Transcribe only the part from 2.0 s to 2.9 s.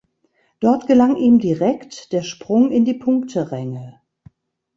der Sprung in